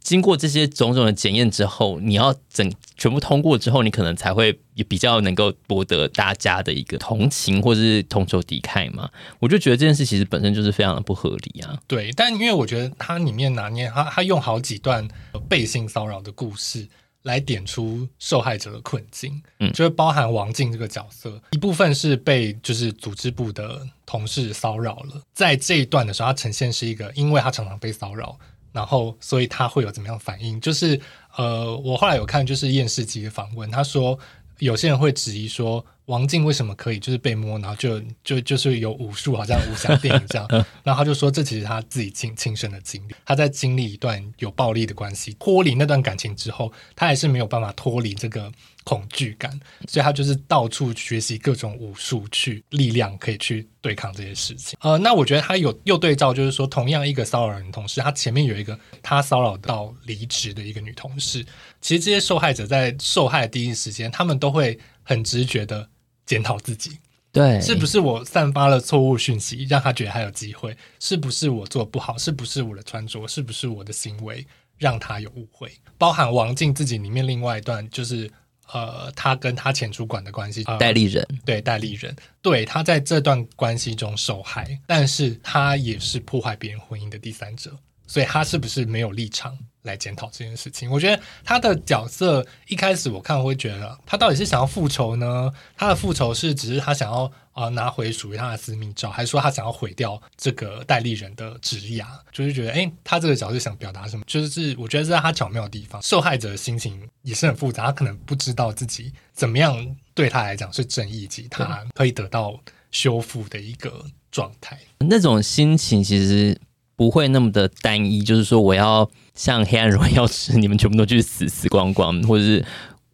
[0.00, 9.10] 经过这些种种的检验之后，你要整全部通过之后，你可能才会也比较能够博得大家的一个同情，或者是同仇敌忾嘛。
[9.38, 11.78] 我就觉得这件事其实本身就是非常的不合理啊。
[11.86, 15.06] 对，但因为我觉得它里面拿捏，他他用好几段
[15.46, 16.88] 被性骚扰的故事。
[17.22, 28.38] 来点出受害者的困境，嗯，就是包含王静这个角色，一部分是被就是组织部的同事骚扰了，在这一段的时候，他呈现是一个，因为他常常被骚扰，
[28.72, 30.60] 然后所以他会有怎么样反应？
[30.60, 31.00] 就是
[31.36, 34.18] 呃，我后来有看就是厌世姬的访问，他说
[34.58, 35.84] 有些人会质疑说。
[36.08, 40.48] 王静为什么可以就是被摸，然后就就就是有武术，好像武侠电影这样。
[40.82, 48.50] 然后他就说，这其实他自己亲亲身的经历，他在经历一段有暴力的关系，脱离那段感情之后，他还是没有办法脱离这个
[48.84, 49.50] 恐惧感，
[49.86, 54.78] 所以他就是到处学习各种武术，去力量可以去对抗这些事情。
[54.80, 61.44] 呃，那我觉得他有又对照，就是说同样一个骚扰人同事，他前面有一个他骚扰到离职的一个女同事，
[61.82, 65.86] 其实这些受害者在受害的第一时间，他们都会很直觉的。
[66.28, 66.98] 检讨自己，
[67.32, 70.76] 对，是不是我散发了错误讯息，让他觉得还有机会？
[71.00, 72.18] 是不是我做不好？
[72.18, 73.26] 是不是我的穿着？
[73.26, 75.72] 是不是我的行为让他有误会？
[75.96, 78.30] 包含王静自己里面另外一段，就是
[78.70, 87.74] 呃，他跟他前主管的关系，代理人，对，代理人，对，他在这段关系中受害，但是他也是破坏别人婚姻的第三者，
[88.08, 89.56] 所以他是不是没有立场？
[89.82, 95.50] 来检讨这件事情，我觉得他的角色一开始我看会觉得他到底是想要复仇呢？
[95.76, 102.04] 他的复仇是只是他想要啊、呃、拿回属于他的私密照，还是说他想要毁掉这个代理人的职涯？
[102.32, 104.24] 就是觉得哎，他这个角色想表达什么？
[104.26, 114.78] 就是我觉得是在他巧妙的地方，受害者的心情也是很复杂，他可能不知道自己怎么样对他来讲是正义，以及他可以得到修复的一个状态。
[114.98, 116.60] 那种心情其实
[116.98, 119.10] 不会那么的单一，就是说我要。
[119.38, 122.64] 像黑暗荣耀时，你们全部都去死死光光，或者是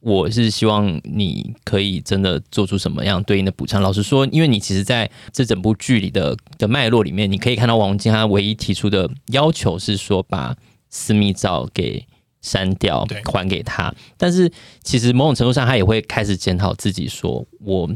[0.00, 3.82] 我是希望你可以真的做出什么样对应的补偿。
[3.82, 10.56] 老实说，因为你其实在这整部剧里的的脉络里面，你可以看到王晶他唯一提出的要求是说把
[10.88, 12.06] 私密照给
[12.40, 13.94] 删掉，还给他。
[14.16, 14.50] 但是
[14.82, 17.90] 其实某种程度上，他也会开始检讨自己，说我。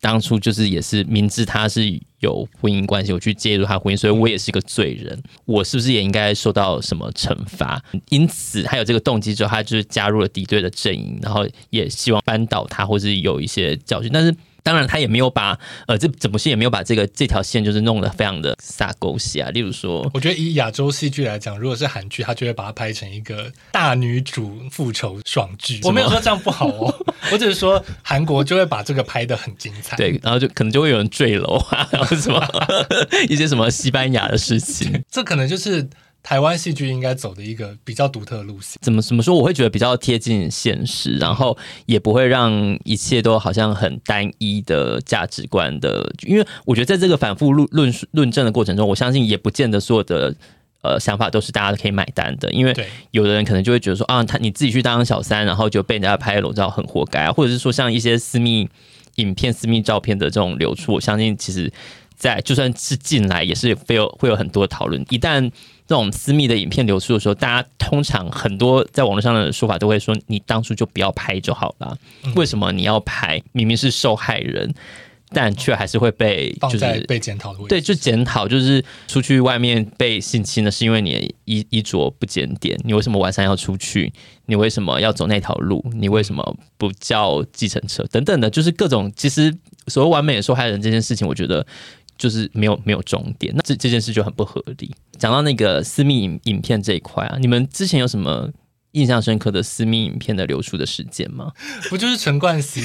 [0.00, 5.22] 当初就是也是明知他是有婚姻关系，我去介入他婚姻，所以我也是个罪人。
[5.44, 7.82] 我是不是也应该受到什么惩罚？
[8.08, 14.10] 因此，他有这个动机之后，他就是加入了敌对的阵营，然后也希望扳倒他，或是有一些教训。
[14.12, 14.34] 但是。
[14.62, 19.50] 当然，他也没有把呃，这整部戏也没有把这个这条线就是弄得非常的洒狗血啊。
[19.50, 25.80] 例如说，我觉得以亚洲戏剧来讲，如果是韩剧，他就会把它拍成一个大女主复仇爽剧。
[25.84, 26.94] 我没有说这样不好哦，
[27.32, 29.96] 我只是说韩国就会把这个拍得很精彩。
[29.96, 32.42] 对，然后就可能就会有人坠楼啊， 然后什么
[33.28, 35.88] 一些什么西班牙的事情，这可能就是。
[36.22, 39.34] 台湾戏剧应该走的一个比较独特的路线，怎么怎么说？
[39.34, 41.56] 我会觉得比较贴近现实，然后
[41.86, 46.12] 也不会让一切都好像很单一的价值观的。
[46.26, 50.34] 因为我觉得在这个反复论论论证的过程中，我相信也不见得所有的
[50.82, 52.50] 呃想法都是大家都可以买单的。
[52.52, 52.76] 因为
[53.12, 57.32] 有的人可能就会觉得说啊，他你自己去当小三，然后就被人家拍裸照，很活该啊。
[57.32, 58.68] 或者是说像一些私密
[59.16, 61.72] 影片、私密照片的这种流出，我相信其实
[62.14, 65.02] 在就算是进来，也是会有会有很多讨论。
[65.08, 65.50] 一旦
[65.90, 71.98] 这种私密的影片流出的时候，大家通常很多在网络上的说法都会说：“你当初就不要拍就好了，
[72.36, 73.42] 为什么你要拍？
[73.50, 74.72] 明明是受害人，
[75.30, 77.58] 但却还是会被就是被检讨的。
[77.66, 84.12] 对，就检讨就是出去外面被性侵的是因为你衣衣着不检点，你为什么晚上要出去？
[84.46, 85.84] 你为什么要走那条路？
[85.96, 88.04] 你为什么不叫计程车？
[88.12, 89.52] 等等的，就是各种其实
[89.88, 91.66] 所谓完美的受害人这件事情，我觉得。
[92.20, 94.94] 就是没有没有终点，那这这件事就很不合理。
[95.18, 98.50] 讲到那个私密影影片这一块啊，你们之前有什么
[98.92, 101.50] 印象深刻的私密影片的流出的事件吗？
[101.88, 102.82] 不就是陈冠希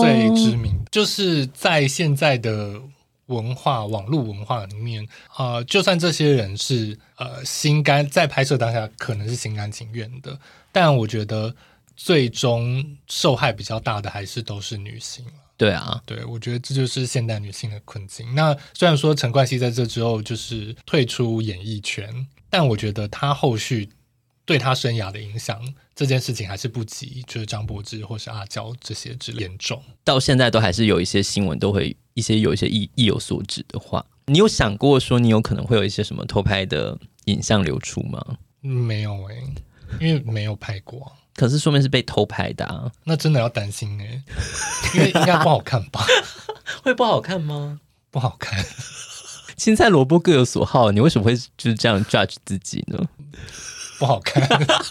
[0.00, 0.88] 最知名，oh.
[0.90, 2.80] 就是在现在的
[3.26, 10.36] 文化网络文化里面啊、呃，就算这些人是呃心甘在拍摄当下可能是心甘情愿的，
[10.72, 11.54] 但我觉得
[11.94, 15.24] 最终受害比较大的还是都是女性
[15.58, 18.34] 对啊，对，我觉得这就是现代女性的困境。
[18.34, 22.08] 那虽然说陈冠希在这之后就是退出演艺圈，
[22.48, 23.90] 但我觉得他后续
[24.44, 25.60] 对他生涯的影响，
[25.96, 29.82] 这件事情还是不及就是张柏芝或是阿娇这些之严重。
[30.04, 38.24] 到现在都还是有一些新闻都会一些有一些意意有所指的话，你有想过说你有可能会有一些什么偷拍的影像流出吗？
[38.60, 39.52] 没有诶、欸，
[40.00, 41.12] 因为没有拍过。
[41.38, 44.22] 可是说明是被偷拍的啊，那真的要担心哎、欸，
[44.98, 46.04] 因为应该不好看吧？
[46.82, 47.78] 会不好看吗？
[48.10, 48.64] 不好看，
[49.56, 52.98] 青菜萝卜各有所好，你为什么会就是这样 judge 自己呢？
[54.00, 54.42] 不好看，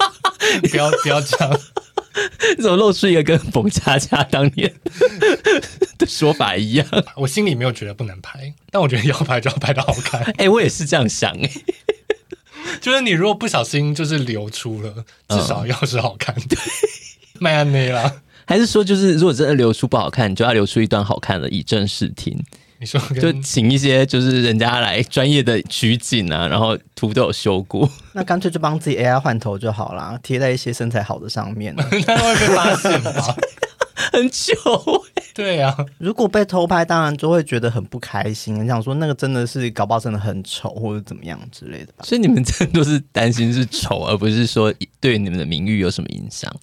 [0.71, 1.60] 不要不要这样，
[2.57, 4.73] 你怎么露出一个跟冯佳佳当年
[5.97, 6.88] 的说法一样？
[7.17, 10.21] 我心里没有觉得不能拍，但我觉得要拍就要拍的好看。
[10.21, 11.65] 哎、欸，我也是这样想哎、欸。
[12.80, 14.93] 就是你如果不小心就是流出了，
[15.30, 16.58] 至少要是好看的，
[17.39, 22.38] 麦安内啦，还是说就是如果真的流出不好看，你就要留出一段好看的以正视听。
[22.80, 33.36] 你说就请一些就是人家来专业的取景啊，然后图都有修过，那干脆就帮自己 AI 换头就好啦，贴在一些身材好的上面， 那会被发现吧？
[34.13, 34.53] 很糗、
[35.15, 35.86] 欸，对呀、啊。
[35.97, 38.63] 如果被偷拍，当然就会觉得很不开心。
[38.63, 42.05] 你想说那个真的是搞不好真的很丑，或者怎么样之类的吧？
[42.05, 46.55] 所以你们真的都是担心是丑，而不是说对你们的名誉有什么影响？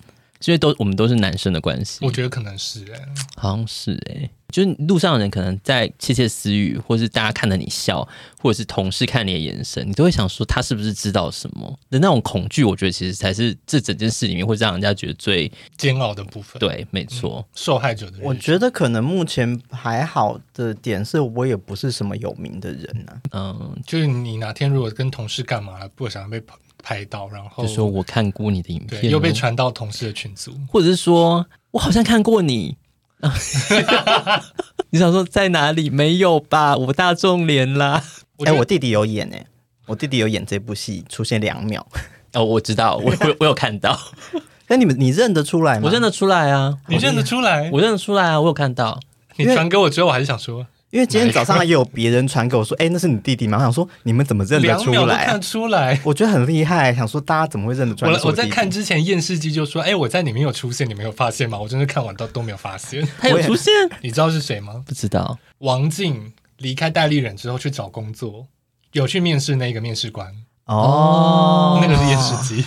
[0.50, 8.06] 因为都我们都是男生的关系，我觉得可能是哎、欸，好像是哎、欸，就是路上的人可能在窃窃私语，或是大家看着你笑，
[8.40, 12.62] 或者是同事看你的眼神，你都会想说他是不是知道什么的那种恐惧。
[12.62, 16.60] 我觉得其实才是这整件事里面会让人家觉得最煎熬的部分。
[16.60, 18.18] 对，没错、嗯，受害者的。
[18.20, 26.58] 我觉得可能目前还好的点是我也不是什么有名的人呐、啊，嗯，就是你哪天如果跟同事干嘛了，不想被跑。
[26.84, 32.76] 拍到，然后就说我看过你的影片，又被传到同事的群组，或者是说我好像看过你，
[34.90, 35.88] 你想说在哪里？
[35.88, 36.76] 没有吧？
[36.76, 38.04] 我大众脸啦！
[38.44, 39.46] 哎、欸，我弟弟有演哎，
[39.86, 41.86] 我弟弟有演这部戏，出现两秒。
[42.34, 43.98] 哦，我知道，我我我有看到。
[44.68, 45.82] 那，你们你认得出来吗？
[45.84, 47.70] 我认得出来啊，你认得出来？
[47.72, 49.00] 我认得出来啊，我有看到。
[49.36, 50.66] 你传给我之后，我还是想说。
[50.94, 56.94] 因为今天早上也有别人传给我说：“哎、欸，那是你弟弟吗？”我想说：“你们怎么认得出来、啊？”两秒都看出来，我觉得很厉害。
[56.94, 58.12] 想说大家怎么会认得出来？
[58.12, 63.72] 我我在看之前，验视机就说：“哎、欸，我在里面有出现，你没有发现吗？”我真的看完都都没有发现，他有出现。
[64.02, 64.84] 你知道是谁吗？
[64.86, 65.36] 不知道。
[65.58, 68.46] 王静离开代理人之后去找工作，
[68.92, 70.32] 有去面试那个面试官
[70.66, 72.64] 哦，那个是验视机。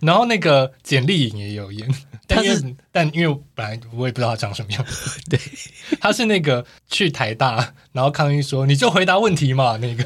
[0.00, 1.92] 然后那个简莉颖也有演。
[2.36, 4.84] 但是但因为本来我也不知道他长什么样，
[5.28, 5.38] 对，
[6.00, 10.04] 他是那个去台大，然后抗议说你就回答问题嘛，那个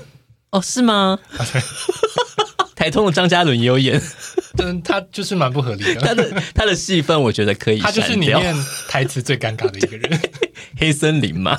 [0.50, 1.18] 哦是吗？
[1.36, 1.62] 啊、对
[2.74, 4.00] 台通的张嘉伦也有演，
[4.56, 8.54] 但他就是蛮不合理的，他的他的戏份我觉得可以，他就是里面
[8.88, 10.20] 台词最尴尬的一个人，
[10.78, 11.58] 黑森林嘛。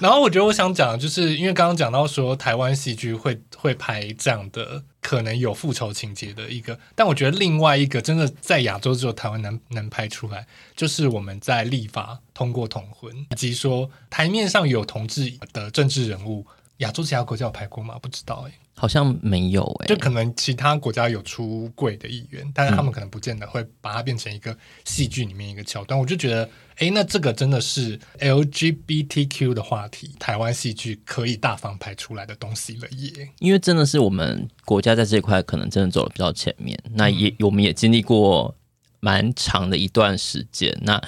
[0.00, 16.46] 然后我觉得我想讲的，就是因为刚刚讲到说台湾戏剧会会拍这样的可能有复仇情节的一个，但我觉得另外一个真的在亚洲只有台湾能能拍出来，就是我们在立法通过同婚，以及说台面上有同志的政治人物，
[16.78, 17.98] 亚洲其他国家有拍过吗？
[18.00, 25.98] 不知道哎、好像没有哎、欸，就可能其他国家有出柜的议员，但是他们可能不见得会把它变成一个戏剧里面一个桥段。
[25.98, 33.28] 我就觉得，哎，那这个真的是 LGBTQ 的话题，台湾戏剧可以大方拍出来的东西了耶。
[33.38, 38.54] 因为真的是我们国家在这一块可能真的走得比较前面，那也、嗯、我们也经历过
[38.98, 40.76] 蛮长的一段时间。
[40.82, 41.00] 那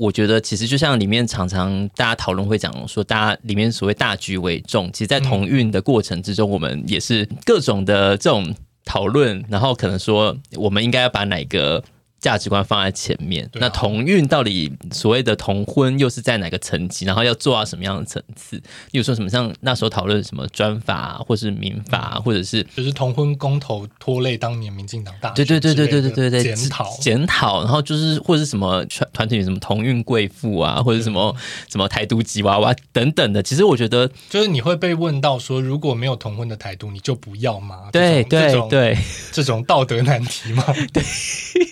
[0.00, 8.54] 我觉得其实就像里面常常大家讨论会讲说，大家里面所谓大局为重，其实，在同运的过程之中，我们也是各种的这种
[8.86, 11.84] 讨论，然后可能说我们应该要把哪个。
[12.20, 17.06] 价值观放在前面，啊、那同运到底所谓的同婚又是在哪个层级？
[17.06, 18.56] 然后要做到什么样的层次？
[18.90, 31.34] 例如说什么像那时候讨论什么专法，或是民法，嗯、或者是就是同婚公投拖累当年民进党大对对对对对对对对检讨检讨，然后就是或者是什么团团体什么同运贵妇啊，或者什么
[31.70, 33.42] 什么台独吉娃娃等等的。
[33.42, 37.88] 其实我觉得，就是你会被问到说，如果没有同婚的台独，你就不要吗？
[37.90, 38.98] 对对对，
[39.32, 40.62] 这种道德难题吗？
[40.92, 41.02] 对，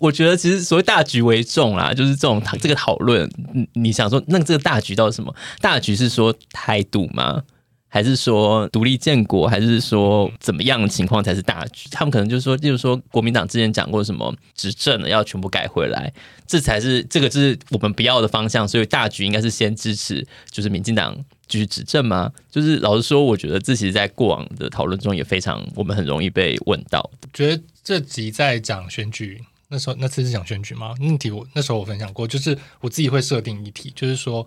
[0.00, 0.37] 我觉得。
[0.38, 3.28] 其实所谓大局为重啦，就是这种这个讨论，
[3.74, 5.34] 你想说那这个大局到底什么？
[5.60, 7.42] 大局是说态度吗？
[7.90, 9.48] 还是说独立建国？
[9.48, 11.88] 还是说怎么样的情况才是大局？
[11.90, 16.12] 他们可能就是说，例如说国民党之前讲过什么执政的要全部改回来，
[16.46, 18.68] 这才是这个是我们不要的方向。
[18.68, 21.16] 所以大局应该是先支持，就是民进党
[21.46, 22.30] 继续执政吗？
[22.50, 27.10] 就是老实说，我觉得这其实在过往的讨论中也非常，我们很容易被问到。
[27.32, 29.42] 觉得这集在讲选举。
[29.70, 30.94] 那时候那次是讲选举吗？
[30.98, 34.46] 那题我那时候我分享过，就是我自己会设定议题，就是说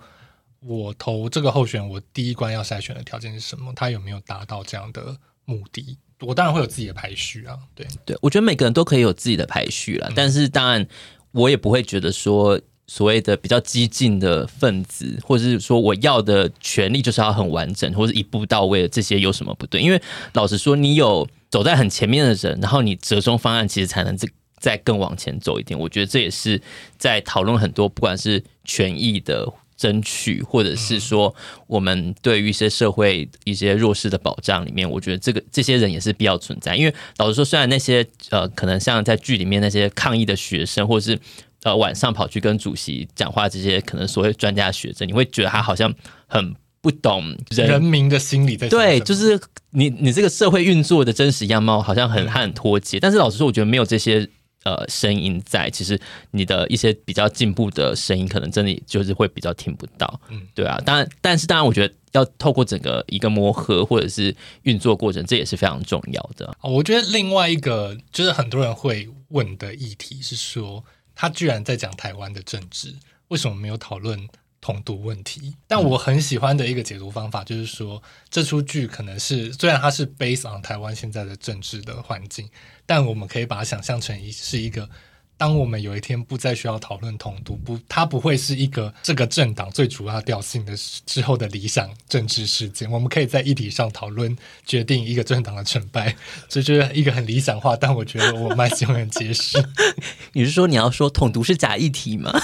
[0.62, 3.72] 我投这个候选人，我第一关要筛选的条件是什么？
[3.76, 5.16] 他有没有达到这样的
[5.46, 5.98] 目的？
[6.22, 7.56] 我当然会有自己的排序啊。
[7.76, 10.88] 对对，我觉得每个人都可以有自己的排序了，嗯、但是当然
[11.32, 19.80] 我也不会觉得说所谓的比较激进的分子，或者是说我要的权利就是要很完整，或者一步到位的这些有什么不对？
[19.80, 20.02] 因为
[20.34, 24.28] 老实说，你有走在很前面的人，然后你折中方案其实才能这。
[24.62, 26.62] 再更往前走一点，我觉得这也是
[27.00, 31.34] 在讨论很多，不管是权益的争取，或者是说
[31.66, 36.76] 我们对于一些社会一些弱势的保障里面，我觉得这个这些人也是必要存在。
[36.76, 41.20] 因为老实说，虽然那些呃，可能像在剧里面那些抗议的学生，或者是
[41.64, 45.92] 呃晚上跑去跟主席讲话这些可能所谓专家学者，你会觉得他好像
[46.28, 49.42] 很不懂人，人民的心理在对，就是
[49.72, 53.00] 你你这个社会运作的真实样貌好像很很脱节。
[53.00, 54.30] 但是老实说，我觉得没有这些。
[54.64, 56.00] 呃，声音在，其实
[56.32, 60.80] 你的一些比较进步的声音，可能真的就是会比较听不到，嗯，对啊。
[60.86, 66.56] 当然，但是当然，我觉得要透过整个一个磨合或者是运作过程，这也是非常重要的。
[66.62, 70.84] 我觉得另外一个就是很多人会问的议题是说，
[71.16, 72.94] 他居然在讲台湾的政治，
[73.30, 74.28] 为什么没有讨论
[74.62, 75.56] 统独问题？
[75.68, 82.48] 但我很喜欢的一个解读方法就是说，这出剧可能是虽然它是 base on 台湾现在的政治的环境。
[82.84, 84.90] 但我们可以把它想象成一是一个，
[85.38, 90.74] 当我们有一天不再需要讨论统独，不，它不会是一个这个政党最主要调性的
[91.06, 92.92] 之后的理想政治事件。
[92.92, 94.36] 我们可以在议题上讨论，
[94.66, 96.14] 决定一个政党的成败，
[96.50, 99.64] 这就是一个很理想化，但我觉得我蛮喜欢解释。
[100.34, 102.38] 你是说你要说统独是假议题吗？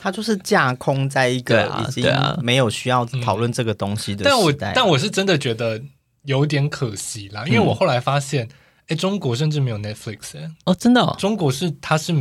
[0.00, 2.04] 它就是架空在一个已经
[2.40, 4.30] 没有需要讨论这个东西的时代。
[4.30, 5.82] 但我但我是真的觉得
[6.24, 8.48] 有点可惜啦，因为我后来发现。
[8.88, 12.12] 哎，中国甚至没有 Netflix 哎哦，真的哦，中国是它是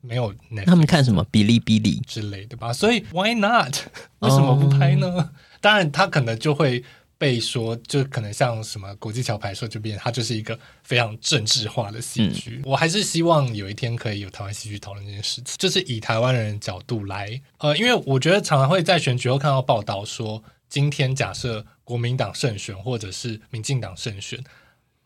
[0.00, 2.72] 没有 Netflix，他们看什么哔哩哔哩之类的吧？
[2.72, 3.76] 所以 Why not？
[4.18, 5.24] 为什么不拍呢？Oh.
[5.60, 6.82] 当然，他可能就会
[7.18, 12.56] 被说，就可能像什么国际桥牌社这边，它就是一个非常政治化的戏剧。
[12.58, 24.42] 嗯、我还是希望有一天可以有台湾戏剧讨论这件事情，就是以台湾人的角度来，呃，因为我觉得常常会在选举后看到报道说，今天假设国民党胜选，或者是民进党胜选。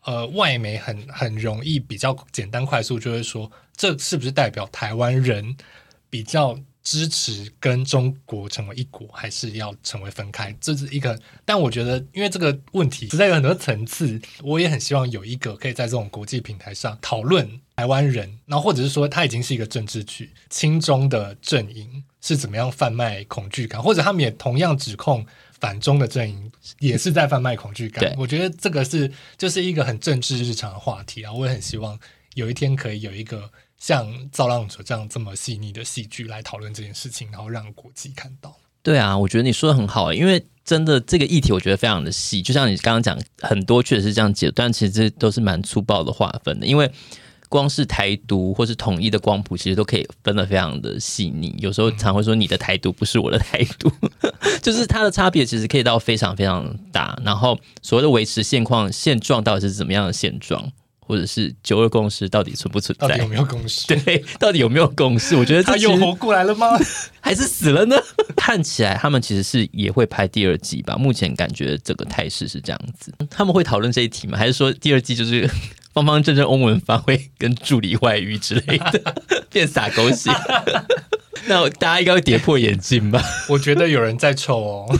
[0.05, 5.55] 呃，外媒很很容易比较简单快速就会说，这是不是代表台湾人
[6.09, 10.55] 比较支持跟中国成为一国，还是要成为分开？
[10.59, 25.25] 这是一个，但我觉得，因为这个问题实在有很多层次，我也很希望有一个可以在这种国际平台上讨论台湾人，然后或者是说，他已经是一个政治剧，亲中的阵营是怎么样贩卖恐惧感，或者他们也同样指控。
[25.59, 31.31] 反中的阵营也是在贩卖恐惧感，我觉得这个是就是一个很政治日常的话题啊。
[31.31, 31.97] 我也很希望
[32.33, 33.49] 有一天可以有一个
[33.83, 38.55] 像《造浪者》这样这么细腻的戏剧来讨论这件事情，然后让国际看到。
[38.81, 46.89] 对啊，我觉得你说的很好，因为真的这个议题我觉得非常的细，就像你刚刚讲，很多确实是这样解，但其实这都是蛮粗暴的划分的，因为。
[47.49, 51.55] 光是台独或是统一的光谱，其实都可以分得非常的细腻。
[51.59, 53.91] 有时候常会说你的台独不是我的台独，
[54.63, 57.15] 就是它的差别其实可以到非常非常大。
[57.23, 60.71] 然后所谓的维持现况现状到底是怎么样的现状，
[61.05, 63.07] 或者是九二共识到底存不存在？
[63.07, 63.87] 到底有没有共识？
[63.93, 65.35] 对，到底有没有共识？
[65.35, 66.67] 我觉得他又活过来了吗？
[67.21, 67.95] 还是死了呢？
[68.35, 70.95] 看起来他们其实是也会拍第二季吧。
[70.95, 73.13] 目前感觉这个态势是这样子。
[73.29, 74.37] 他们会讨论这一题吗？
[74.37, 75.49] 还是说第二季就是？
[75.93, 79.15] 方方正正，翁文方会跟助理外遇之类的，
[79.51, 80.31] 变撒狗血。
[81.45, 83.23] 那大家应该会跌破眼镜吧？
[83.47, 84.99] 我觉得有人在臭哦。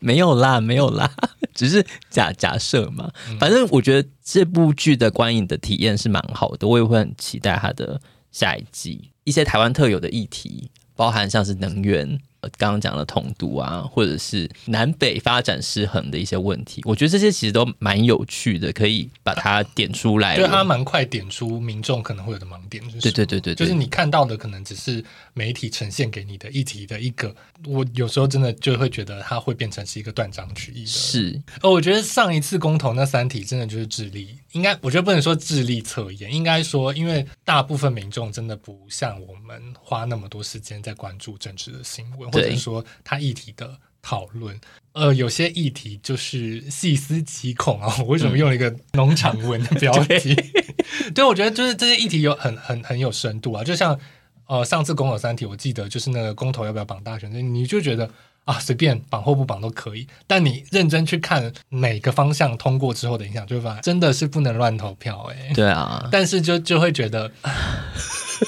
[0.00, 1.08] 没有啦，没有啦，
[1.54, 3.10] 只是假假设嘛。
[3.38, 8.00] 反正我觉得这部剧的观影的体验是蛮好的，我也会很期待它的
[8.30, 9.10] 下一季。
[9.24, 12.20] 一些台湾特有的议题，包含像是能源。
[12.58, 20.36] 刚刚讲的统独啊，或者是南北发展失衡的一些问题，我觉得这些其实都蛮有趣的，可以把它点出来。
[20.36, 27.34] 对，它蛮快点出民众可能会有的盲点，就是对对对对，就是你看到的可能只是媒体呈现给你的议题的一个。
[27.66, 30.86] 我有时候真的就会觉得它会变成是一个断章取义的。
[30.86, 42.30] 是，哦，我觉得上一次公投那三题真的就是智力，应该我觉得不能说智力测验，应该说因为大部分民众真的不像我们花那么多时间在关注政治的新闻。
[42.30, 44.58] 或者说他议题的讨论，
[44.92, 47.94] 呃，有些议题就是细思极恐啊！
[48.00, 50.34] 我为什么用了一个农场文的标 题？
[50.34, 53.62] 对， 对，我觉得就是这些议题有很很很有深度啊！
[53.62, 53.98] 就像
[54.46, 58.10] 呃，上次公投三题，我记得就是那个公投要不要绑大选，你就觉得
[58.44, 60.06] 啊，随便绑或不绑都可以。
[60.26, 65.54] 但你认真去看每个方向通过之后的影响，就会发现真的是不能乱投票哎、欸。
[65.54, 67.30] 对啊，但是就就会觉得。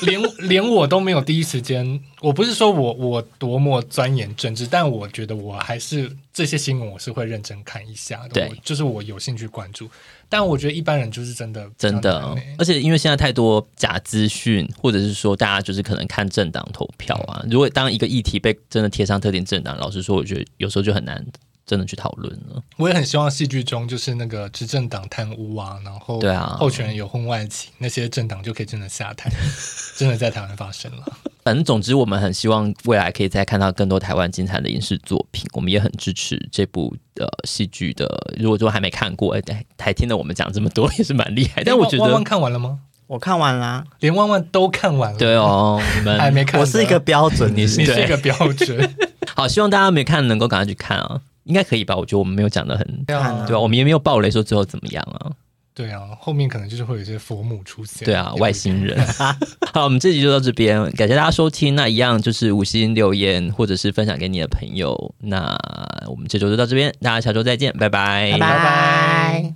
[0.03, 9.89] 连连我都没有第一时间，我不是说我我多么钻研政治，但我觉得我还是这些新闻我是会认真看一下的，对，就是我有兴趣关注。
[10.29, 21.25] 但我觉得一般人就是真的真的，而且因为现在太多假资讯，或者是说大家就是可能看政党投票啊，嗯、如果当一个议题被真的贴上特定政党，老实说，我觉得有时候就很难。
[21.67, 29.31] 真的去讨论了，我也很希望戏剧中就是那个执政党贪污啊，然后对啊，候选人有婚外情，那些政党就可以真的下台，
[29.97, 31.05] 真的在台湾发生了。
[31.43, 38.07] 反正总之，我们很希望未来可以再看到更多台湾精彩的影视作品，我们也很支持这部呃戏剧的。
[38.39, 41.63] 如果说还没看过，哎，还听了我们讲这么多，也是蛮厉害。
[41.63, 42.81] 但我觉得万万看完了吗？
[43.07, 45.19] 我看完啦，连万万都看完了。
[45.19, 48.95] 对哦，你们还没看，我是一个标准，你是你是一个标准。
[49.37, 51.21] 好，希望大家没看能够赶快去看啊。
[51.45, 51.97] 应该可以吧？
[51.97, 53.61] 我觉得我们没有讲的很对啊，对吧？
[53.61, 55.33] 我们也没有爆雷说最后怎么样啊？
[55.75, 58.97] 对啊，后面可能就是会有一些佛母出现，对啊，外星人。
[59.75, 61.75] 好，我们这集就到这边，感谢大家收听。
[61.75, 65.15] 那一样就是五星留言或者是分享给你的朋友。
[65.19, 65.59] 那
[66.07, 69.53] 我们这周就到这边，大家下周再见，拜拜，拜拜。